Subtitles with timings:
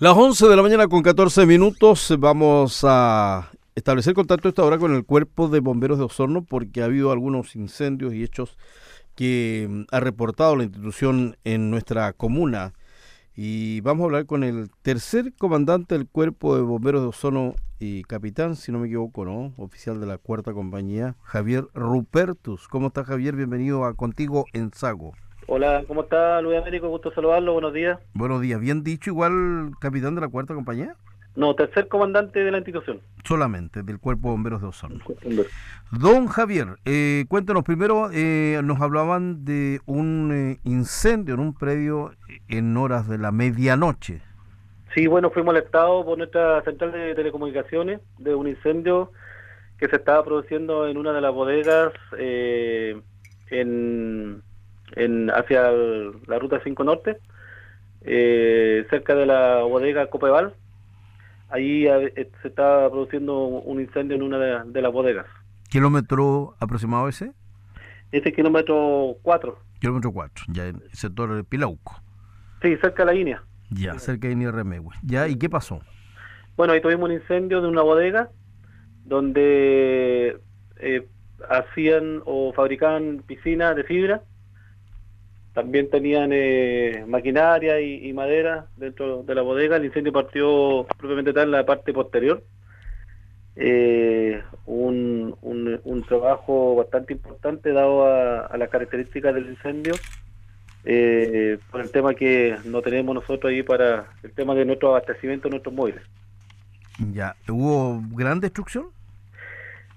[0.00, 4.92] Las 11 de la mañana con 14 minutos vamos a establecer contacto esta hora con
[4.92, 8.58] el cuerpo de bomberos de Osorno porque ha habido algunos incendios y hechos
[9.14, 12.74] que mm, ha reportado la institución en nuestra comuna.
[13.36, 18.02] Y vamos a hablar con el tercer comandante del cuerpo de bomberos de Osorno y
[18.02, 19.54] capitán, si no me equivoco, ¿no?
[19.58, 22.66] Oficial de la cuarta compañía, Javier Rupertus.
[22.66, 23.36] ¿Cómo está Javier?
[23.36, 25.12] Bienvenido a Contigo en Sago.
[25.46, 26.88] Hola, ¿cómo está Luis Américo?
[26.88, 27.98] Gusto saludarlo, buenos días.
[28.14, 30.96] Buenos días, ¿bien dicho igual capitán de la cuarta compañía?
[31.36, 33.00] No, tercer comandante de la institución.
[33.24, 35.04] Solamente, del Cuerpo de Bomberos de Osorno.
[35.90, 42.12] Don Javier, eh, cuéntenos primero, eh, nos hablaban de un eh, incendio en un predio
[42.48, 44.22] en horas de la medianoche.
[44.94, 49.10] Sí, bueno, fuimos alertados por nuestra central de telecomunicaciones de un incendio
[49.76, 51.92] que se estaba produciendo en una de las bodegas
[53.50, 54.42] en
[54.92, 57.18] en, hacia la ruta 5 Norte,
[58.02, 60.54] eh, cerca de la bodega Copeval.
[61.48, 65.26] Ahí eh, se está produciendo un incendio en una de, las bodegas.
[65.68, 67.32] ¿Kilómetro aproximado ese?
[68.12, 69.58] Ese kilómetro 4.
[69.80, 72.00] Kilómetro 4, ya en el sector de Pilauco.
[72.62, 73.42] Sí, cerca de la línea.
[73.70, 74.94] Ya, cerca de línea Remegüe.
[75.02, 75.26] ¿Ya?
[75.28, 75.80] ¿Y qué pasó?
[76.56, 78.30] Bueno, ahí tuvimos un incendio de una bodega
[79.04, 80.38] donde
[80.76, 81.06] eh,
[81.48, 84.22] hacían o fabricaban piscinas de fibra
[85.54, 89.76] también tenían eh, maquinaria y, madera dentro de la bodega.
[89.76, 92.42] El incendio partió propiamente tal en la parte posterior.
[93.56, 99.94] Eh, un, un, trabajo bastante importante dado a, las características del incendio.
[100.84, 105.48] Eh, por el tema que no tenemos nosotros ahí para el tema de nuestro abastecimiento
[105.48, 106.02] de nuestros móviles.
[107.12, 108.86] Ya, ¿hubo gran destrucción?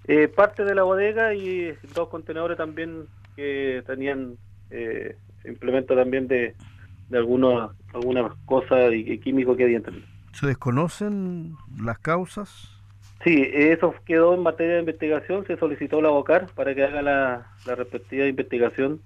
[0.08, 4.38] Eh, parte de la bodega y dos contenedores también que tenían
[4.70, 6.56] eh, implemento también de,
[7.10, 10.06] de algunos, algunas cosas y, químicos que había también.
[10.34, 12.74] ¿Se desconocen las causas?
[13.24, 17.48] Sí, eso quedó en materia de investigación, se solicitó la BOCAR para que haga la,
[17.66, 19.02] la respectiva investigación,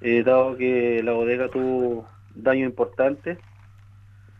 [0.00, 3.38] eh, dado que la bodega tuvo daño importante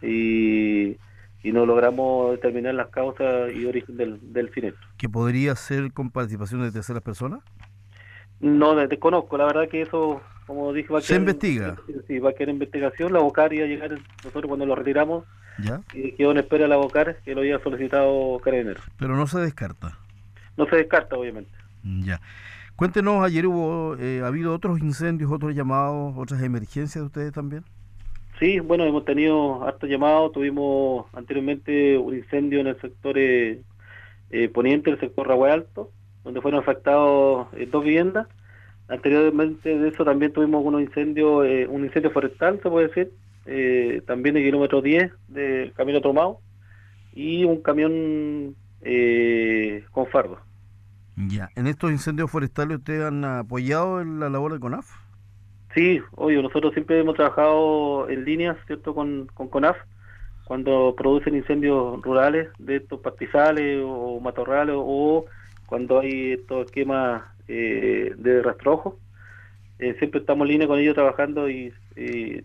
[0.00, 0.97] y,
[1.42, 4.87] y no logramos determinar las causas y origen del, del siniestro.
[4.97, 7.41] ¿Que podría ser con participación de terceras personas?
[8.41, 11.76] No, desconozco, la verdad que eso como dije, va a Se investiga.
[12.06, 13.12] Sí, va a quedar investigación.
[13.12, 13.91] La BOCAR iba a llegar,
[14.25, 15.25] nosotros cuando lo retiramos,
[15.58, 15.82] ¿Ya?
[15.92, 18.82] Y quedó en espera la BOCAR que lo había solicitado Carabineros.
[18.98, 19.98] Pero no se descarta.
[20.56, 21.50] No se descarta, obviamente.
[21.82, 22.20] Ya.
[22.76, 27.64] Cuéntenos, ayer hubo, eh, ¿ha habido otros incendios, otros llamados, otras emergencias de ustedes también?
[28.38, 30.32] Sí, bueno, hemos tenido hartos llamados.
[30.32, 33.60] Tuvimos anteriormente un incendio en el sector eh,
[34.30, 35.91] eh poniente, el sector Raguay Alto,
[36.24, 38.26] donde fueron afectados eh, dos viviendas
[38.92, 43.10] Anteriormente de eso también tuvimos unos incendios, eh, un incendio forestal, se puede decir,
[43.47, 46.41] eh, también de kilómetro 10 del camino tomado
[47.14, 50.41] y un camión eh, con fardo.
[51.16, 54.86] Ya, ¿en estos incendios forestales ustedes han apoyado en la labor de CONAF?
[55.74, 59.78] Sí, obvio, nosotros siempre hemos trabajado en líneas, ¿cierto?, con, con CONAF,
[60.44, 65.24] cuando producen incendios rurales de estos pastizales o matorrales o
[65.64, 68.98] cuando hay estos esquemas eh, de rastrojo.
[69.78, 71.72] Eh, siempre estamos en línea con ellos trabajando y,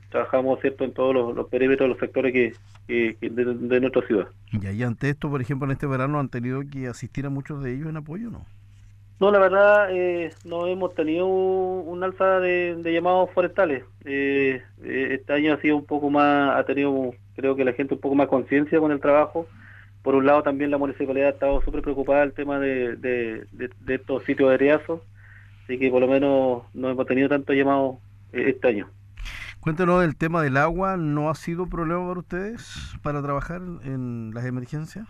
[0.09, 2.53] trabajamos cierto en todos los, perímetros, los sectores que,
[3.21, 4.27] de, nuestra ciudad.
[4.51, 7.73] y ante esto, por ejemplo, en este verano han tenido que asistir a muchos de
[7.73, 8.45] ellos en apoyo, ¿no?
[9.19, 13.83] No, la verdad, eh, no hemos tenido un, alza de, llamados forestales.
[14.05, 17.99] Eh, este año ha sido un poco más, ha tenido, creo que la gente un
[17.99, 19.47] poco más conciencia con el trabajo
[20.07, 23.45] por un lado también la municipalidad ha estado súper preocupada del tema de, de,
[23.89, 27.99] estos sitios de así que por lo menos no hemos tenido tanto llamado
[28.31, 28.87] eh, este año.
[29.59, 34.45] Cuéntenos el tema del agua, ¿no ha sido problema para ustedes para trabajar en las
[34.45, 35.05] emergencias?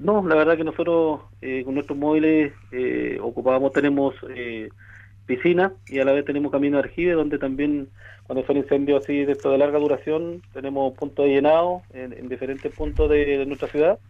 [0.00, 4.16] No, la verdad que nosotros eh, con nuestros móviles eh, ocupamos, tenemos
[5.24, 7.90] piscina y a la vez tenemos camino de argive donde también
[8.24, 12.74] cuando son incendios así de, de larga duración tenemos puntos de llenado en, en diferentes
[12.74, 14.00] puntos de nuestra ciudad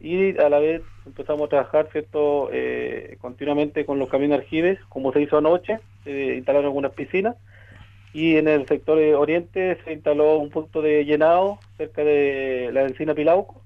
[0.00, 5.12] y a la vez empezamos a trabajar cierto eh, continuamente con los caminos aljibes, como
[5.12, 7.36] se hizo anoche, se instalaron algunas piscinas
[8.12, 13.14] y en el sector oriente se instaló un punto de llenado cerca de la encina
[13.14, 13.62] Pilauco.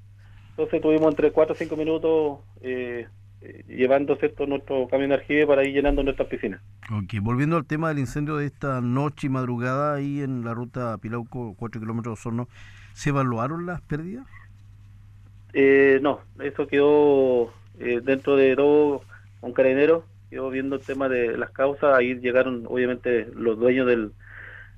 [0.50, 3.06] Entonces tuvimos entre 4 o 5 minutos eh,
[3.40, 6.60] eh, llevando cierto nuestro camión arjive para ir llenando nuestras piscinas.
[6.90, 10.98] Ok, volviendo al tema del incendio de esta noche y madrugada ahí en la ruta
[10.98, 12.48] Pilauco, 4 kilómetros de Osorno,
[12.92, 14.26] ¿se evaluaron las pérdidas?
[15.54, 19.02] Eh, no, eso quedó eh, dentro de todo
[19.40, 24.12] con carabineros, quedó viendo el tema de las causas, ahí llegaron obviamente los dueños del,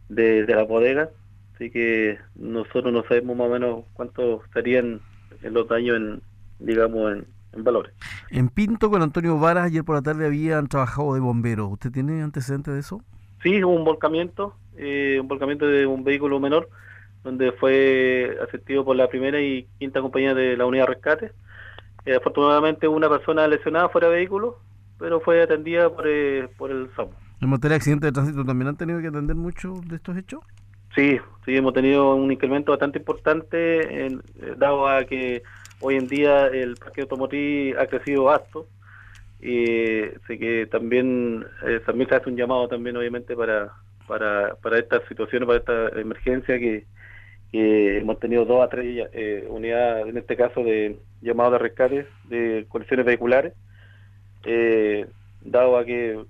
[0.08, 1.08] de, la bodega
[1.54, 5.00] así que nosotros no sabemos más o menos cuántos serían
[5.42, 6.22] los daños en,
[6.58, 7.94] digamos, en, valores.
[8.30, 11.72] En Pinto con Antonio Varas ayer por la tarde habían trabajado de bomberos.
[11.72, 13.00] ¿Usted tiene antecedentes de eso?
[13.42, 16.68] Sí, hubo un volcamiento, eh, un volcamiento de un vehículo menor,
[17.26, 21.32] donde fue asistido por la primera y quinta compañía de la unidad de rescate.
[22.06, 24.60] Eh, afortunadamente una persona lesionada fuera de vehículo,
[24.96, 27.10] pero fue atendida por, eh, por el SAMU.
[27.40, 30.40] ¿En materia de accidentes de tránsito también han tenido que atender mucho de estos hechos?
[30.94, 34.22] Sí, sí, hemos tenido un incremento bastante importante, en,
[34.56, 35.42] dado a que
[35.80, 38.68] hoy en día el parque automotriz ha crecido alto
[39.42, 39.56] y
[40.28, 43.72] sé que también eh, también se hace un llamado también obviamente para
[44.08, 46.86] para, para estas situaciones para esta emergencia que,
[47.52, 52.66] hemos tenido dos a tres eh, unidades en este caso de llamados de rescate de
[52.68, 53.52] colisiones vehiculares.
[54.44, 55.06] Eh,
[55.42, 56.24] dado a que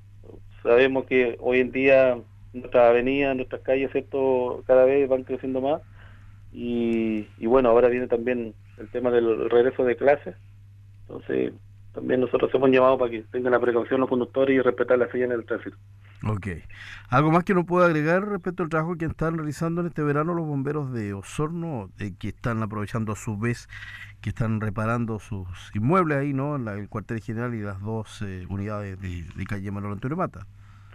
[0.63, 2.19] sabemos que hoy en día
[2.53, 5.83] nuestras avenidas nuestras calles cierto cada vez van creciendo más.
[6.53, 10.35] Y, bueno ahora viene también el tema del regreso de clases.
[11.03, 11.53] Entonces
[11.93, 15.39] también nosotros hemos llamado para que tengan la precaución los conductores y respetar las señales
[15.39, 15.77] del tránsito.
[16.23, 16.49] Ok.
[17.09, 20.35] ¿Algo más que no pueda agregar respecto al trabajo que están realizando en este verano
[20.35, 23.69] los bomberos de Osorno, de que están aprovechando a su vez,
[24.23, 26.59] que están reparando sus inmuebles ahí, ¿no?
[26.59, 30.47] La, el cuartel general y las dos eh, unidades de, calle Manuel Antonio Mata.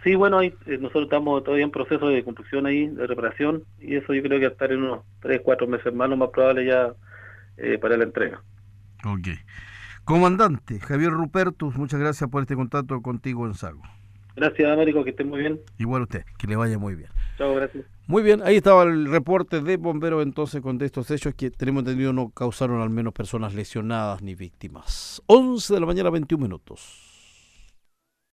[0.02, 3.94] Sí, bueno, ahí, eh, nosotros estamos todavía en proceso de construcción ahí, de reparación, y
[3.94, 6.92] eso yo creo que estar en unos 3, 4 meses más, lo más probable ya
[7.56, 8.42] eh, para la entrega.
[9.04, 9.28] Ok.
[10.04, 13.82] Comandante Javier Rupertus, muchas gracias por este contacto contigo en Sago.
[14.36, 15.60] Gracias, Américo, que esté muy bien.
[15.78, 17.10] Igual usted, que le vaya muy bien.
[17.36, 17.84] Chao, gracias.
[18.06, 22.12] Muy bien, ahí estaba el reporte de bomberos entonces con estos hechos que tenemos entendido
[22.12, 25.22] no causaron al menos personas lesionadas ni víctimas.
[25.26, 27.11] 11 de la mañana, 21 minutos.